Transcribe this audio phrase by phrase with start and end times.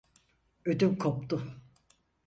[0.65, 1.61] Ödüm koptu…